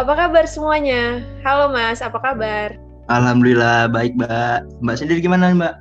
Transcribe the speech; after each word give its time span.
apa 0.00 0.16
kabar 0.16 0.48
semuanya? 0.48 1.20
Halo 1.44 1.68
Mas, 1.68 2.00
apa 2.00 2.16
kabar? 2.16 2.72
Alhamdulillah 3.12 3.92
baik 3.92 4.16
Mbak. 4.16 4.80
Mbak 4.80 4.96
sendiri 4.96 5.20
gimana 5.20 5.52
Mbak 5.52 5.74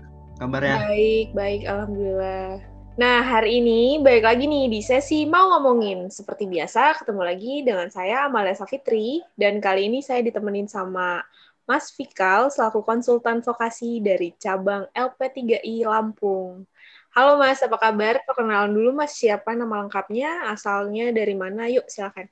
kabarnya? 0.43 0.91
Baik, 0.91 1.27
baik, 1.31 1.63
Alhamdulillah. 1.63 2.59
Nah, 2.99 3.23
hari 3.23 3.63
ini 3.63 4.03
balik 4.03 4.27
lagi 4.27 4.43
nih 4.43 4.67
di 4.67 4.83
sesi 4.83 5.23
mau 5.23 5.55
ngomongin. 5.55 6.11
Seperti 6.11 6.51
biasa, 6.51 6.99
ketemu 6.99 7.21
lagi 7.23 7.53
dengan 7.63 7.87
saya 7.87 8.27
Amalia 8.27 8.51
Safitri, 8.51 9.23
dan 9.39 9.63
kali 9.63 9.87
ini 9.87 10.03
saya 10.03 10.19
ditemenin 10.19 10.67
sama 10.67 11.23
Mas 11.63 11.87
Fikal 11.95 12.51
selaku 12.51 12.83
konsultan 12.83 13.39
vokasi 13.39 14.03
dari 14.03 14.35
cabang 14.35 14.83
LP3I 14.91 15.87
Lampung. 15.87 16.67
Halo 17.15 17.39
Mas, 17.39 17.63
apa 17.63 17.79
kabar? 17.79 18.19
Perkenalan 18.27 18.75
dulu 18.75 18.99
Mas, 18.99 19.15
siapa 19.15 19.55
nama 19.55 19.79
lengkapnya, 19.79 20.51
asalnya 20.51 21.07
dari 21.15 21.39
mana? 21.39 21.71
Yuk, 21.71 21.87
silakan. 21.87 22.27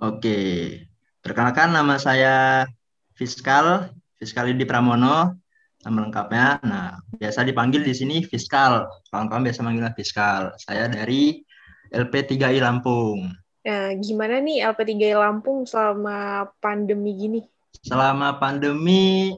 Oke, 0.00 0.80
perkenalkan 1.20 1.76
nama 1.76 2.00
saya 2.00 2.64
Fiskal, 3.12 3.92
Fiskal 4.16 4.48
Yudi 4.48 4.64
Pramono, 4.64 5.36
nama 5.84 5.98
lengkapnya. 6.00 6.56
Nah, 6.64 7.04
biasa 7.20 7.44
dipanggil 7.44 7.84
di 7.84 7.92
sini 7.92 8.24
Fiskal. 8.24 8.88
Kawan-kawan 9.12 9.44
biasa 9.44 9.60
manggilnya 9.60 9.92
Fiskal. 9.92 10.56
Saya 10.56 10.88
dari 10.88 11.44
LP3I 11.92 12.64
Lampung. 12.64 13.28
Nah, 13.60 13.92
gimana 14.00 14.40
nih 14.40 14.64
LP3I 14.72 15.20
Lampung 15.20 15.68
selama 15.68 16.48
pandemi 16.64 17.12
gini? 17.20 17.40
Selama 17.84 18.40
pandemi 18.40 19.36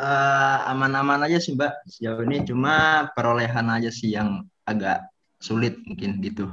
uh, 0.00 0.58
aman-aman 0.64 1.28
aja 1.28 1.44
sih 1.44 1.52
Mbak. 1.52 1.92
Sejauh 1.92 2.24
ini 2.24 2.40
cuma 2.48 3.04
perolehan 3.12 3.68
aja 3.68 3.92
sih 3.92 4.16
yang 4.16 4.48
agak 4.64 5.04
sulit 5.44 5.76
mungkin 5.84 6.24
gitu. 6.24 6.48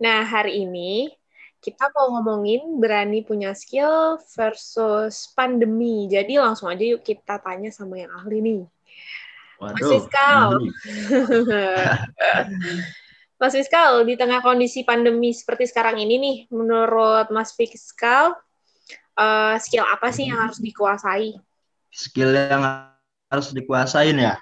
Nah, 0.00 0.24
hari 0.24 0.64
ini 0.64 1.12
kita 1.60 1.92
mau 1.92 2.16
ngomongin 2.18 2.80
berani 2.80 3.20
punya 3.20 3.52
skill 3.52 4.16
versus 4.32 5.28
pandemi. 5.36 6.08
Jadi 6.08 6.40
langsung 6.40 6.72
aja 6.72 6.80
yuk 6.80 7.04
kita 7.04 7.36
tanya 7.36 7.68
sama 7.68 8.00
yang 8.00 8.12
ahli 8.16 8.40
nih. 8.40 8.60
Waduh, 9.60 9.76
Mas 9.76 9.88
Fiskal. 9.92 10.48
Mas 13.36 13.52
Fiskal, 13.52 13.92
di 14.08 14.16
tengah 14.16 14.40
kondisi 14.40 14.88
pandemi 14.88 15.36
seperti 15.36 15.68
sekarang 15.68 16.00
ini 16.00 16.16
nih, 16.16 16.36
menurut 16.48 17.28
Mas 17.28 17.52
Fiskal, 17.52 18.32
uh, 19.20 19.54
skill 19.60 19.84
apa 19.84 20.08
sih 20.16 20.32
yang 20.32 20.40
harus 20.48 20.60
dikuasai? 20.64 21.36
Skill 21.92 22.32
yang 22.32 22.64
harus 23.28 23.52
dikuasain 23.52 24.16
ya? 24.16 24.40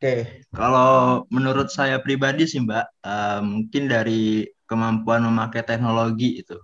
Oke, 0.00 0.46
kalau 0.54 1.28
menurut 1.28 1.68
saya 1.68 2.00
pribadi 2.00 2.48
sih 2.48 2.62
Mbak, 2.62 2.86
uh, 3.04 3.40
mungkin 3.44 3.84
dari 3.84 4.48
kemampuan 4.70 5.26
memakai 5.26 5.66
teknologi 5.66 6.46
itu. 6.46 6.54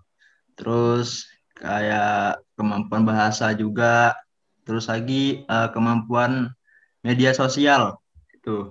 Terus 0.54 1.26
kayak 1.58 2.38
kemampuan 2.54 3.02
bahasa 3.02 3.50
juga, 3.58 4.14
terus 4.62 4.86
lagi 4.86 5.42
uh, 5.50 5.74
kemampuan 5.74 6.54
media 7.02 7.34
sosial 7.34 7.98
itu. 8.30 8.70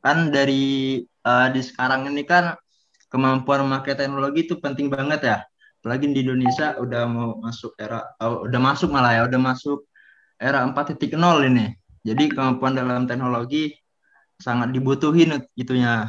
Kan 0.00 0.32
dari 0.32 1.04
uh, 1.28 1.52
di 1.52 1.60
sekarang 1.60 2.08
ini 2.08 2.24
kan 2.24 2.56
kemampuan 3.12 3.68
memakai 3.68 3.92
teknologi 3.92 4.48
itu 4.48 4.56
penting 4.56 4.88
banget 4.88 5.20
ya. 5.20 5.38
Apalagi 5.80 6.08
di 6.12 6.24
Indonesia 6.24 6.76
udah 6.80 7.02
mau 7.04 7.36
masuk 7.36 7.76
era 7.76 8.00
uh, 8.16 8.48
udah 8.48 8.60
masuk 8.60 8.88
malah 8.88 9.12
ya, 9.20 9.22
udah 9.28 9.40
masuk 9.40 9.84
era 10.40 10.64
4.0 10.64 10.96
ini. 11.52 11.76
Jadi 12.00 12.32
kemampuan 12.32 12.72
dalam 12.72 13.04
teknologi 13.04 13.76
sangat 14.40 14.72
dibutuhin 14.72 15.36
itunya 15.52 16.08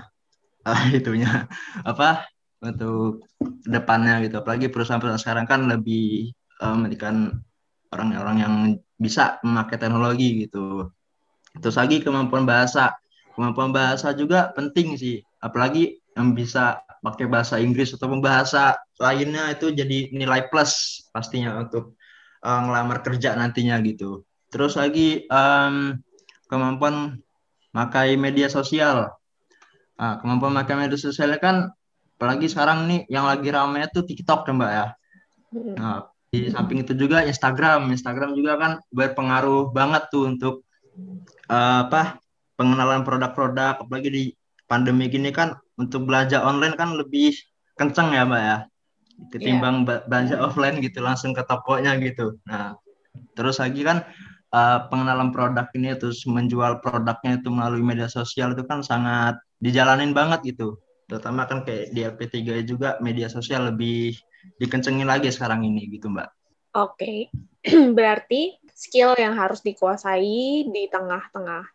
uh, 0.65 0.83
itunya. 0.99 1.47
Apa 1.85 2.27
untuk 2.61 3.25
depannya 3.65 4.21
gitu. 4.25 4.41
Apalagi 4.41 4.69
perusahaan-perusahaan 4.69 5.21
sekarang 5.21 5.45
kan 5.49 5.65
lebih 5.65 6.33
uh, 6.61 6.73
memberikan 6.77 7.33
orang-orang 7.91 8.37
yang 8.39 8.55
bisa 8.95 9.41
memakai 9.41 9.81
teknologi 9.81 10.47
gitu. 10.47 10.89
Terus 11.57 11.75
lagi 11.75 11.99
kemampuan 11.99 12.45
bahasa. 12.47 12.95
Kemampuan 13.33 13.73
bahasa 13.73 14.13
juga 14.13 14.53
penting 14.53 14.95
sih. 14.95 15.19
Apalagi 15.41 15.99
yang 16.13 16.37
bisa 16.37 16.83
pakai 17.01 17.25
bahasa 17.25 17.57
Inggris 17.57 17.97
atau 17.97 18.13
bahasa 18.21 18.77
lainnya 19.01 19.49
itu 19.49 19.73
jadi 19.73 20.13
nilai 20.13 20.51
plus 20.53 21.01
pastinya 21.09 21.57
untuk 21.57 21.97
uh, 22.45 22.59
ngelamar 22.67 23.01
kerja 23.01 23.33
nantinya 23.33 23.81
gitu. 23.81 24.21
Terus 24.53 24.77
lagi 24.77 25.25
um, 25.31 25.97
kemampuan 26.51 27.17
pakai 27.71 28.19
media 28.19 28.51
sosial 28.51 29.09
Nah, 30.01 30.17
kemampuan 30.17 30.57
pakai 30.57 30.75
media 30.81 30.97
sosial 30.97 31.37
kan 31.37 31.69
apalagi 32.17 32.49
sekarang 32.49 32.89
nih 32.89 32.99
yang 33.05 33.29
lagi 33.29 33.53
ramai 33.53 33.85
itu 33.85 34.01
TikTok 34.01 34.49
ya 34.49 34.53
Mbak 34.57 34.71
ya. 34.73 34.85
Nah, 35.77 36.09
di 36.33 36.49
samping 36.49 36.81
itu 36.81 36.97
juga 36.97 37.21
Instagram. 37.21 37.93
Instagram 37.93 38.33
juga 38.33 38.57
kan 38.57 38.71
berpengaruh 38.89 39.69
banget 39.69 40.09
tuh 40.09 40.25
untuk 40.25 40.65
uh, 41.53 41.85
apa 41.85 42.17
pengenalan 42.57 43.05
produk-produk 43.05 43.85
apalagi 43.85 44.09
di 44.09 44.23
pandemi 44.65 45.05
gini 45.05 45.29
kan 45.29 45.53
untuk 45.77 46.09
belanja 46.09 46.41
online 46.41 46.73
kan 46.73 46.97
lebih 46.97 47.37
kenceng 47.77 48.17
ya 48.17 48.25
Mbak 48.25 48.41
ya. 48.41 48.57
Ketimbang 49.29 49.85
yeah. 49.85 50.01
belanja 50.09 50.35
offline 50.41 50.81
gitu 50.81 50.97
langsung 50.97 51.37
ke 51.37 51.45
tokonya 51.45 51.93
gitu. 52.01 52.41
Nah, 52.49 52.73
terus 53.37 53.61
lagi 53.61 53.85
kan 53.85 54.01
uh, 54.49 54.89
pengenalan 54.89 55.29
produk 55.29 55.69
ini 55.77 55.93
terus 55.93 56.25
menjual 56.25 56.81
produknya 56.81 57.37
itu 57.37 57.53
melalui 57.53 57.85
media 57.85 58.09
sosial 58.09 58.57
itu 58.57 58.65
kan 58.65 58.81
sangat 58.81 59.37
dijalanin 59.61 60.11
banget 60.11 60.57
gitu. 60.57 60.81
Terutama 61.05 61.45
kan 61.45 61.61
kayak 61.61 61.93
di 61.93 62.01
LP3 62.01 62.65
juga 62.65 62.89
media 62.99 63.29
sosial 63.29 63.69
lebih 63.69 64.17
dikencengin 64.57 65.05
lagi 65.05 65.29
sekarang 65.29 65.61
ini 65.61 65.87
gitu 65.93 66.09
mbak. 66.09 66.33
Oke. 66.73 66.97
Okay. 66.97 67.19
berarti 67.97 68.57
skill 68.73 69.13
yang 69.13 69.37
harus 69.37 69.61
dikuasai 69.61 70.65
di 70.65 70.83
tengah-tengah 70.89 71.69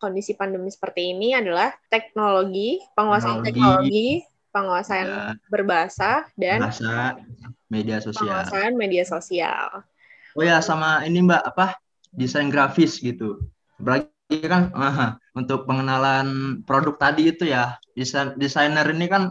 kondisi 0.00 0.34
pandemi 0.34 0.72
seperti 0.72 1.14
ini 1.14 1.36
adalah 1.36 1.70
teknologi 1.92 2.80
penguasaan 2.96 3.44
teknologi, 3.44 3.52
teknologi 3.52 4.08
penguasaan 4.50 5.06
ya. 5.06 5.22
berbahasa 5.46 6.10
dan 6.34 6.58
bahasa 6.66 7.20
media 7.70 8.02
sosial. 8.02 8.26
penguasaan 8.26 8.72
media 8.74 9.04
sosial. 9.06 9.68
Oh 10.34 10.42
ya 10.42 10.58
sama 10.64 11.06
ini 11.06 11.22
mbak 11.22 11.44
apa? 11.46 11.78
Desain 12.10 12.50
grafis 12.50 12.98
gitu. 12.98 13.44
Apalagi 13.78 14.10
kan 14.48 14.74
uh, 14.74 15.19
untuk 15.36 15.66
pengenalan 15.66 16.60
produk 16.66 16.96
tadi 16.98 17.30
itu 17.30 17.46
ya 17.46 17.78
desain 17.94 18.34
desainer 18.34 18.86
ini 18.90 19.06
kan 19.06 19.22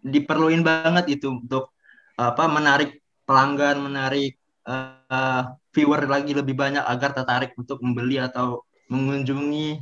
diperluin 0.00 0.64
banget 0.64 1.20
itu 1.20 1.36
untuk 1.36 1.72
apa 2.16 2.44
menarik 2.48 3.00
pelanggan 3.24 3.80
menarik 3.80 4.36
uh, 4.68 5.52
viewer 5.74 6.06
lagi 6.06 6.32
lebih 6.32 6.54
banyak 6.54 6.84
agar 6.84 7.12
tertarik 7.12 7.52
untuk 7.58 7.80
membeli 7.82 8.20
atau 8.20 8.62
mengunjungi 8.88 9.80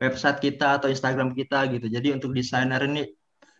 website 0.00 0.40
kita 0.40 0.80
atau 0.80 0.88
Instagram 0.90 1.34
kita 1.34 1.68
gitu. 1.70 1.86
Jadi 1.90 2.14
untuk 2.14 2.32
desainer 2.32 2.80
ini 2.86 3.06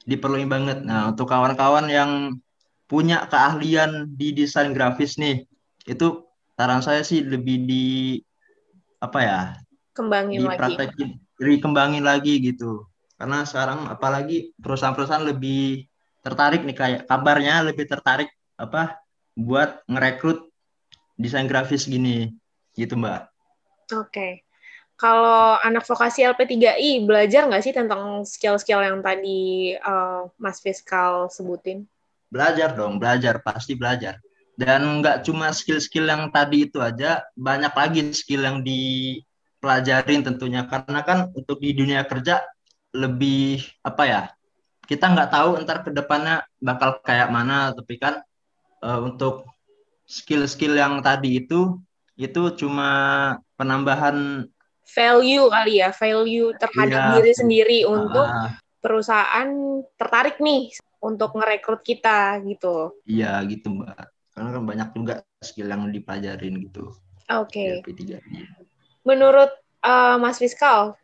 diperluin 0.06 0.48
banget. 0.48 0.78
Nah 0.82 1.12
untuk 1.12 1.28
kawan-kawan 1.28 1.86
yang 1.90 2.10
punya 2.88 3.24
keahlian 3.28 4.12
di 4.12 4.36
desain 4.36 4.70
grafis 4.76 5.16
nih 5.16 5.48
itu 5.88 6.24
saran 6.54 6.84
saya 6.84 7.02
sih 7.02 7.24
lebih 7.24 7.64
di 7.64 7.84
apa 9.00 9.18
ya 9.20 9.40
kembangin 9.96 10.44
lagi 10.46 11.16
dikembangin 11.38 12.04
lagi 12.06 12.38
gitu. 12.40 12.86
Karena 13.14 13.46
sekarang 13.46 13.86
apalagi 13.90 14.52
perusahaan-perusahaan 14.58 15.24
lebih 15.24 15.86
tertarik 16.24 16.64
nih 16.64 16.76
kayak 16.76 17.00
kabarnya 17.06 17.62
lebih 17.68 17.86
tertarik 17.86 18.30
apa 18.58 18.98
buat 19.34 19.82
ngerekrut 19.90 20.46
desain 21.18 21.46
grafis 21.46 21.86
gini. 21.86 22.34
Gitu 22.74 22.98
mbak. 22.98 23.30
Oke. 23.94 24.10
Okay. 24.10 24.32
kalau 24.94 25.58
anak 25.58 25.82
vokasi 25.82 26.22
LP3I 26.22 27.02
belajar 27.02 27.50
nggak 27.50 27.66
sih 27.66 27.74
tentang 27.74 28.22
skill-skill 28.22 28.78
yang 28.78 29.02
tadi 29.02 29.74
uh, 29.82 30.30
Mas 30.38 30.62
Fiskal 30.62 31.26
sebutin? 31.34 31.82
Belajar 32.30 32.78
dong 32.78 33.02
belajar 33.02 33.42
pasti 33.42 33.74
belajar. 33.74 34.22
Dan 34.54 35.02
nggak 35.02 35.26
cuma 35.26 35.50
skill-skill 35.50 36.06
yang 36.06 36.30
tadi 36.30 36.70
itu 36.70 36.78
aja 36.78 37.26
banyak 37.34 37.74
lagi 37.74 38.00
skill 38.14 38.46
yang 38.46 38.62
di 38.62 39.18
pelajarin 39.64 40.20
tentunya. 40.20 40.68
Karena 40.68 41.00
kan 41.00 41.32
untuk 41.32 41.56
di 41.64 41.72
dunia 41.72 42.04
kerja 42.04 42.44
lebih 42.92 43.64
apa 43.80 44.02
ya 44.04 44.22
kita 44.84 45.10
nggak 45.10 45.32
tahu 45.32 45.50
ntar 45.64 45.80
ke 45.80 45.90
depannya 45.90 46.44
bakal 46.60 47.00
kayak 47.00 47.32
mana. 47.32 47.72
Tapi 47.72 47.96
kan 47.96 48.20
uh, 48.84 49.00
untuk 49.00 49.48
skill-skill 50.04 50.76
yang 50.76 51.00
tadi 51.00 51.40
itu 51.40 51.80
itu 52.14 52.42
cuma 52.60 52.90
penambahan 53.56 54.46
value 54.84 55.48
kali 55.48 55.80
ya 55.80 55.90
value 55.96 56.52
terhadap 56.60 57.00
iya, 57.00 57.12
diri 57.16 57.32
sendiri 57.32 57.78
uh, 57.88 57.96
untuk 57.96 58.28
perusahaan 58.84 59.48
tertarik 59.96 60.38
nih 60.38 60.70
untuk 61.00 61.32
ngerekrut 61.40 61.80
kita 61.80 62.38
gitu. 62.44 63.00
Iya 63.08 63.40
gitu 63.48 63.80
mbak. 63.80 64.12
Karena 64.36 64.50
kan 64.52 64.62
banyak 64.68 64.88
juga 64.92 65.14
skill 65.40 65.72
yang 65.72 65.88
dipelajarin 65.88 66.60
gitu. 66.68 66.92
Oke. 67.32 67.80
Okay 67.80 68.54
menurut 69.04 69.52
uh, 69.84 70.16
Mas 70.18 70.40
Fiskal, 70.40 70.96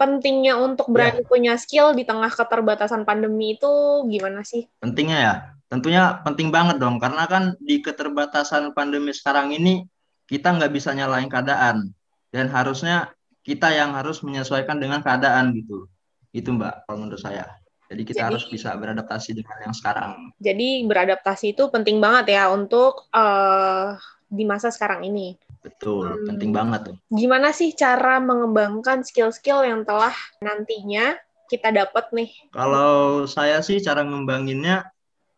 pentingnya 0.00 0.56
untuk 0.56 0.88
berani 0.88 1.22
ya. 1.22 1.28
punya 1.28 1.54
skill 1.60 1.92
di 1.92 2.06
tengah 2.08 2.30
keterbatasan 2.32 3.04
pandemi 3.04 3.54
itu 3.54 3.70
gimana 4.08 4.42
sih? 4.42 4.64
Pentingnya 4.80 5.18
ya, 5.18 5.34
tentunya 5.68 6.24
penting 6.24 6.48
banget 6.48 6.80
dong 6.80 6.96
karena 6.96 7.28
kan 7.28 7.54
di 7.60 7.84
keterbatasan 7.84 8.72
pandemi 8.72 9.12
sekarang 9.12 9.52
ini 9.52 9.84
kita 10.30 10.54
nggak 10.54 10.72
bisa 10.72 10.94
nyalain 10.94 11.28
keadaan 11.28 11.92
dan 12.32 12.46
harusnya 12.48 13.12
kita 13.42 13.72
yang 13.72 13.96
harus 13.96 14.20
menyesuaikan 14.20 14.76
dengan 14.76 15.00
keadaan 15.00 15.56
gitu. 15.56 15.88
Itu 16.30 16.52
Mbak, 16.52 16.84
kalau 16.84 16.98
menurut 17.00 17.20
saya. 17.20 17.48
Jadi 17.88 18.04
kita 18.04 18.20
jadi, 18.20 18.28
harus 18.28 18.44
bisa 18.44 18.76
beradaptasi 18.76 19.32
dengan 19.32 19.56
yang 19.64 19.72
sekarang. 19.72 20.36
Jadi 20.36 20.84
beradaptasi 20.84 21.56
itu 21.56 21.72
penting 21.72 22.04
banget 22.04 22.36
ya 22.36 22.52
untuk 22.52 23.08
uh, 23.16 23.96
di 24.28 24.44
masa 24.44 24.68
sekarang 24.68 25.04
ini. 25.08 25.34
Betul, 25.64 26.06
hmm. 26.06 26.26
penting 26.32 26.50
banget 26.54 26.80
tuh. 26.92 26.96
Gimana 27.10 27.50
sih 27.50 27.74
cara 27.74 28.22
mengembangkan 28.22 29.02
skill-skill 29.02 29.66
yang 29.66 29.82
telah 29.82 30.14
nantinya 30.38 31.18
kita 31.50 31.72
dapat 31.74 32.12
nih? 32.14 32.30
Kalau 32.52 33.24
saya 33.24 33.64
sih 33.64 33.80
cara 33.82 34.04
ngembanginnya 34.04 34.92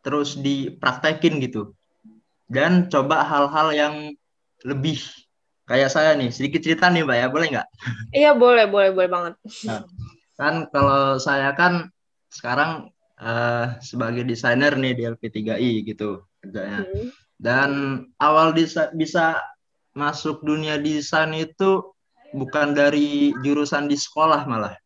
terus 0.04 0.36
dipraktekin 0.36 1.40
gitu. 1.40 1.72
Dan 2.50 2.90
coba 2.90 3.22
hal-hal 3.22 3.68
yang 3.72 3.94
lebih 4.66 4.98
kayak 5.70 5.88
saya 5.88 6.18
nih, 6.18 6.34
sedikit 6.34 6.66
cerita 6.66 6.90
nih 6.90 7.06
Mbak 7.06 7.16
ya, 7.16 7.26
boleh 7.30 7.46
nggak? 7.54 7.68
Iya 8.10 8.30
boleh, 8.34 8.66
boleh, 8.66 8.90
boleh 8.90 9.10
banget. 9.10 9.34
Nah, 9.70 9.86
kan 10.34 10.66
kalau 10.74 11.14
saya 11.22 11.54
kan 11.54 11.94
sekarang 12.26 12.90
uh, 13.22 13.78
sebagai 13.78 14.26
desainer 14.26 14.74
nih 14.74 14.98
di 14.98 15.02
LP3I 15.06 15.70
gitu 15.86 16.26
kerjanya. 16.42 16.82
Hmm. 16.82 17.08
Dan 17.40 18.04
awal 18.20 18.52
bisa 18.52 18.92
bisa 18.92 19.40
masuk 19.96 20.44
dunia 20.44 20.76
desain 20.76 21.32
itu 21.32 21.88
bukan 22.36 22.76
dari 22.76 23.32
jurusan 23.40 23.88
di 23.88 23.96
sekolah 23.96 24.44
malah. 24.44 24.76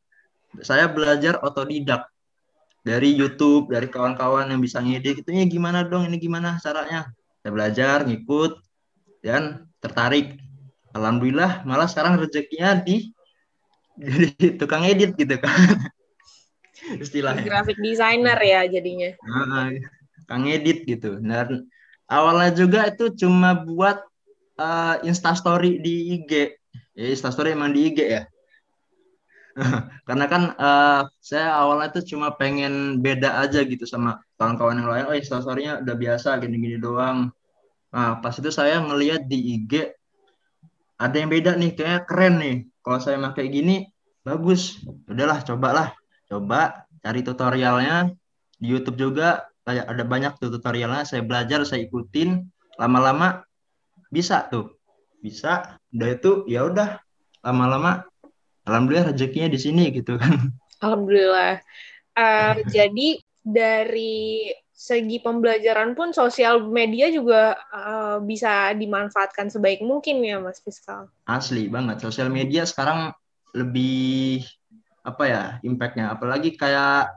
Saya 0.63 0.87
belajar 0.87 1.43
otodidak 1.43 2.07
dari 2.87 3.11
YouTube, 3.11 3.75
dari 3.75 3.91
kawan-kawan 3.91 4.55
yang 4.55 4.63
bisa 4.63 4.79
ngedit 4.79 5.27
itu 5.27 5.31
ya 5.35 5.45
gimana 5.51 5.83
dong 5.83 6.07
ini 6.07 6.15
gimana 6.15 6.63
caranya. 6.63 7.11
Saya 7.43 7.51
belajar, 7.51 7.97
ngikut 8.07 8.63
dan 9.27 9.67
tertarik. 9.83 10.39
Alhamdulillah 10.95 11.67
malah 11.67 11.91
sekarang 11.91 12.23
rezekinya 12.23 12.79
di 12.79 13.11
jadi 13.99 14.59
tukang 14.59 14.87
edit 14.87 15.19
gitu 15.19 15.43
kan 15.43 15.91
istilahnya. 17.03 17.43
Graphic 17.43 17.83
designer 17.83 18.39
ya 18.39 18.63
jadinya. 18.71 19.11
Nah, 19.27 19.75
Kang 20.25 20.47
edit 20.49 20.89
gitu. 20.89 21.19
Dan 21.21 21.69
awalnya 22.09 22.53
juga 22.53 22.89
itu 22.89 23.13
cuma 23.17 23.57
buat 23.57 24.01
uh, 24.59 24.97
instastory 25.07 25.81
di 25.81 26.21
IG. 26.21 26.33
Ya 26.95 27.07
instastory 27.11 27.55
emang 27.55 27.75
di 27.75 27.91
IG 27.91 27.99
ya. 28.05 28.23
Karena 30.09 30.27
kan 30.27 30.43
uh, 30.59 31.07
saya 31.23 31.55
awalnya 31.55 31.95
tuh 31.95 32.05
cuma 32.05 32.35
pengen 32.35 32.99
beda 32.99 33.39
aja 33.47 33.63
gitu 33.63 33.87
sama 33.87 34.19
kawan-kawan 34.39 34.83
yang 34.83 34.91
lain. 34.91 35.05
Oh 35.11 35.17
instastorynya 35.17 35.83
udah 35.83 35.95
biasa 35.95 36.39
gini-gini 36.43 36.79
doang. 36.79 37.31
Nah 37.95 38.19
pas 38.19 38.35
itu 38.35 38.51
saya 38.51 38.83
ngeliat 38.83 39.27
di 39.31 39.59
IG 39.59 39.95
ada 40.99 41.17
yang 41.19 41.31
beda 41.31 41.55
nih 41.59 41.73
kayak 41.75 42.11
keren 42.11 42.43
nih. 42.43 42.57
Kalau 42.83 42.99
saya 42.99 43.19
pakai 43.31 43.47
gini 43.51 43.87
bagus. 44.27 44.83
Udahlah 45.07 45.43
cobalah 45.47 45.89
coba 46.27 46.89
cari 47.05 47.21
tutorialnya 47.21 48.11
di 48.59 48.67
YouTube 48.73 48.97
juga 48.97 49.45
ada 49.65 50.05
banyak 50.05 50.37
tuh 50.37 50.53
tutorialnya 50.53 51.09
saya 51.09 51.25
belajar 51.25 51.65
saya 51.65 51.85
ikutin. 51.89 52.45
Lama-lama 52.77 53.43
bisa 54.13 54.45
tuh. 54.53 54.77
Bisa 55.25 55.81
udah 55.91 56.09
itu 56.13 56.45
ya 56.47 56.69
udah. 56.69 57.01
Lama-lama 57.45 58.05
alhamdulillah 58.69 59.13
rezekinya 59.13 59.49
di 59.49 59.61
sini 59.61 59.93
gitu 59.93 60.17
kan. 60.21 60.53
Alhamdulillah. 60.85 61.65
Uh, 62.13 62.61
jadi 62.75 63.21
dari 63.45 64.53
segi 64.75 65.23
pembelajaran 65.23 65.95
pun 65.95 66.11
sosial 66.11 66.67
media 66.67 67.09
juga 67.09 67.55
uh, 67.71 68.19
bisa 68.19 68.75
dimanfaatkan 68.75 69.49
sebaik 69.49 69.81
mungkin 69.81 70.21
ya 70.21 70.43
Mas 70.43 70.61
Fiskal. 70.61 71.09
Asli 71.25 71.71
banget. 71.71 72.03
Sosial 72.03 72.29
media 72.29 72.67
sekarang 72.67 73.15
lebih 73.55 74.45
apa 75.07 75.25
ya 75.25 75.43
impactnya. 75.63 76.13
Apalagi 76.13 76.59
kayak 76.59 77.13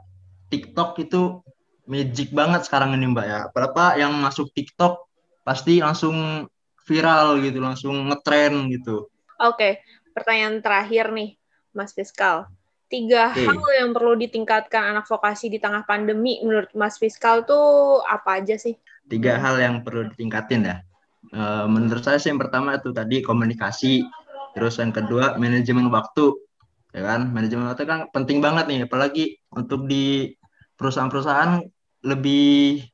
TikTok 0.48 0.96
itu 1.02 1.44
magic 1.88 2.36
banget 2.36 2.68
sekarang 2.68 2.94
ini 2.94 3.10
mbak 3.10 3.26
ya. 3.26 3.40
Apa 3.50 3.96
yang 3.98 4.14
masuk 4.20 4.52
TikTok 4.52 5.08
pasti 5.48 5.80
langsung 5.80 6.46
viral 6.88 7.40
gitu 7.44 7.60
langsung 7.64 7.96
ngetren 8.12 8.72
gitu. 8.72 9.08
Oke 9.40 9.56
okay. 9.56 9.72
pertanyaan 10.12 10.64
terakhir 10.64 11.12
nih 11.12 11.40
Mas 11.72 11.96
Fiskal. 11.96 12.48
Tiga 12.88 13.36
okay. 13.36 13.44
hal 13.44 13.60
yang 13.84 13.92
perlu 13.92 14.16
ditingkatkan 14.16 14.96
anak 14.96 15.12
vokasi 15.12 15.52
di 15.52 15.60
tengah 15.60 15.84
pandemi 15.84 16.40
menurut 16.40 16.72
Mas 16.72 16.96
Fiskal 16.96 17.44
tuh 17.44 18.00
apa 18.08 18.40
aja 18.40 18.56
sih? 18.56 18.80
Tiga 19.12 19.36
hal 19.40 19.60
yang 19.60 19.84
perlu 19.84 20.08
ditingkatin 20.08 20.64
ya. 20.64 20.78
E, 21.28 21.42
menurut 21.68 22.00
saya 22.00 22.16
sih 22.16 22.32
yang 22.32 22.40
pertama 22.40 22.80
itu 22.80 22.96
tadi 22.96 23.20
komunikasi. 23.20 24.08
Terus 24.56 24.80
yang 24.80 24.96
kedua 24.96 25.36
manajemen 25.36 25.92
waktu 25.92 26.32
ya 26.96 27.04
kan? 27.04 27.28
Manajemen 27.28 27.68
waktu 27.68 27.84
kan 27.84 28.08
penting 28.16 28.40
banget 28.40 28.72
nih 28.72 28.80
apalagi 28.88 29.36
untuk 29.52 29.84
di 29.84 30.32
perusahaan-perusahaan 30.80 31.60
lebih 32.04 32.86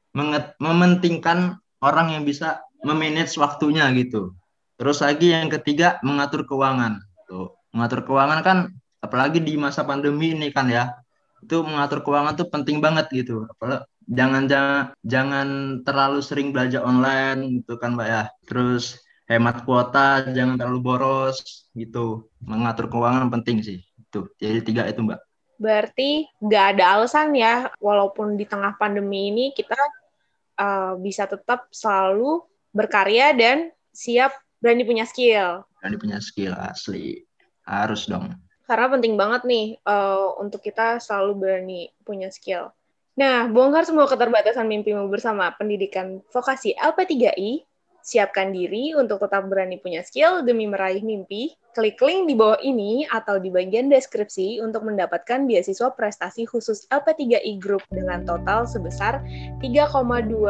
mementingkan 0.61 1.57
orang 1.83 2.13
yang 2.13 2.23
bisa 2.23 2.61
memanage 2.85 3.35
waktunya 3.39 3.89
gitu. 3.97 4.35
Terus 4.77 5.01
lagi 5.01 5.31
yang 5.33 5.49
ketiga 5.51 5.97
mengatur 6.05 6.43
keuangan. 6.47 7.01
Tuh 7.27 7.55
mengatur 7.73 8.05
keuangan 8.05 8.39
kan 8.45 8.57
apalagi 9.03 9.39
di 9.43 9.59
masa 9.59 9.83
pandemi 9.83 10.31
ini 10.35 10.53
kan 10.53 10.69
ya 10.69 10.93
itu 11.43 11.59
mengatur 11.59 11.99
keuangan 12.05 12.39
tuh 12.39 12.47
penting 12.47 12.79
banget 12.79 13.09
gitu. 13.11 13.47
Apalagi 13.51 13.83
jangan 14.07 14.43
jangan 14.51 14.83
jangan 15.03 15.47
terlalu 15.87 16.19
sering 16.19 16.51
belajar 16.51 16.83
online 16.83 17.63
gitu 17.63 17.79
kan 17.81 17.95
mbak 17.97 18.07
ya. 18.07 18.23
Terus 18.47 18.99
hemat 19.27 19.63
kuota 19.67 20.27
jangan 20.31 20.55
terlalu 20.59 20.79
boros 20.83 21.71
gitu. 21.75 22.29
Mengatur 22.43 22.87
keuangan 22.91 23.31
penting 23.31 23.63
sih 23.63 23.79
Tuh, 24.13 24.29
jadi 24.37 24.61
tiga 24.61 24.85
itu 24.85 25.01
Mbak. 25.01 25.19
Berarti 25.57 26.27
nggak 26.41 26.65
ada 26.77 26.99
alasan 26.99 27.33
ya, 27.37 27.69
walaupun 27.77 28.35
di 28.35 28.45
tengah 28.47 28.75
pandemi 28.77 29.29
ini 29.31 29.45
kita 29.53 29.77
uh, 30.59 30.93
bisa 30.99 31.29
tetap 31.29 31.69
selalu 31.69 32.43
berkarya 32.73 33.31
dan 33.37 33.69
siap 33.93 34.33
berani 34.57 34.83
punya 34.83 35.05
skill. 35.05 35.63
Berani 35.79 35.97
punya 36.01 36.19
skill, 36.19 36.53
asli. 36.57 37.21
Harus 37.63 38.09
dong. 38.09 38.33
Karena 38.63 38.87
penting 38.91 39.13
banget 39.19 39.43
nih 39.43 39.77
uh, 39.85 40.39
untuk 40.39 40.63
kita 40.63 40.97
selalu 40.99 41.31
berani 41.35 41.81
punya 42.03 42.31
skill. 42.31 42.71
Nah, 43.13 43.45
bongkar 43.45 43.85
semua 43.85 44.09
keterbatasan 44.09 44.65
mimpimu 44.65 45.05
bersama 45.05 45.53
pendidikan 45.53 46.25
vokasi 46.33 46.73
LP3I 46.73 47.61
Siapkan 48.03 48.51
diri 48.51 48.91
untuk 48.91 49.23
tetap 49.23 49.47
berani 49.47 49.79
punya 49.79 50.03
skill 50.03 50.43
demi 50.43 50.67
meraih 50.67 50.99
mimpi. 50.99 51.55
Klik 51.71 52.03
link 52.03 52.27
di 52.27 52.35
bawah 52.35 52.59
ini 52.59 53.07
atau 53.07 53.39
di 53.39 53.47
bagian 53.47 53.87
deskripsi 53.87 54.59
untuk 54.59 54.83
mendapatkan 54.83 55.47
beasiswa 55.47 55.87
prestasi 55.95 56.43
khusus 56.43 56.83
LP3I 56.91 57.57
Group 57.63 57.81
dengan 57.95 58.27
total 58.27 58.67
sebesar 58.67 59.23
3,2 59.63 59.95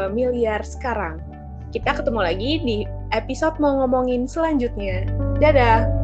miliar 0.10 0.66
sekarang. 0.66 1.22
Kita 1.70 1.94
ketemu 1.94 2.20
lagi 2.26 2.52
di 2.66 2.78
episode 3.14 3.62
mau 3.62 3.86
ngomongin 3.86 4.26
selanjutnya. 4.26 5.06
Dadah! 5.38 6.03